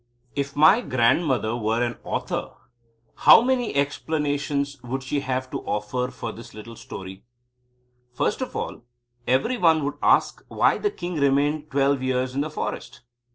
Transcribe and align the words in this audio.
If 0.35 0.55
my 0.55 0.81
grandmother 0.81 1.55
were 1.55 1.83
an 1.83 1.99
author 2.03 2.53
how 3.17 3.41
many 3.43 3.75
explanations 3.75 4.79
she 4.81 4.87
would 4.87 5.03
have 5.03 5.51
to 5.51 5.59
offer 5.59 6.09
for 6.09 6.31
this 6.31 6.55
little 6.55 6.75
story! 6.75 7.23
First 8.11 8.41
of 8.41 8.55
all, 8.55 8.81
every 9.27 9.57
one 9.57 9.83
would 9.85 9.99
ask 10.01 10.41
why 10.47 10.79
the 10.79 10.89
king 10.89 11.19
remained 11.19 11.69
twelve 11.69 12.01
years 12.01 12.33
in 12.33 12.41
the 12.41 12.49
forest? 12.49 13.01